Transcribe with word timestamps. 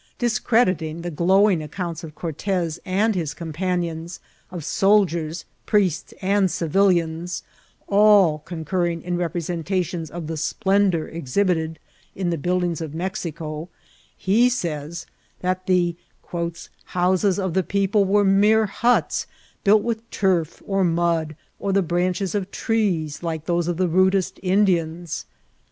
''Discrediting 0.17 1.03
the 1.03 1.11
glow 1.11 1.47
ing 1.47 1.61
accounts 1.61 2.03
of 2.03 2.15
Cortez 2.15 2.79
and 2.85 3.13
his 3.13 3.35
companions, 3.35 4.19
of 4.49 4.65
soldiers, 4.65 5.45
priests, 5.67 6.11
and 6.23 6.49
civilians, 6.49 7.43
all 7.87 8.39
concurring 8.39 9.03
in 9.03 9.15
representations 9.15 10.09
of 10.09 10.25
the 10.25 10.37
splendour 10.37 11.05
exhibited 11.07 11.77
in 12.15 12.31
the 12.31 12.37
buildings 12.39 12.81
of 12.81 12.95
Mexico, 12.95 13.69
he 14.17 14.49
says 14.49 15.05
that 15.41 15.67
the 15.67 15.95
^^ 16.33 16.69
houses 16.85 17.37
of 17.37 17.53
the 17.53 17.61
people 17.61 18.03
were 18.03 18.25
mere 18.25 18.65
huts, 18.65 19.27
built 19.63 19.83
with 19.83 20.09
turf, 20.09 20.63
or 20.65 20.83
mud, 20.83 21.35
or 21.59 21.71
the 21.71 21.83
branches 21.83 22.33
of 22.33 22.49
trees, 22.49 23.21
like 23.21 23.45
those 23.45 23.67
of 23.67 23.77
the 23.77 23.87
rudest 23.87 24.39
Indians." 24.41 25.27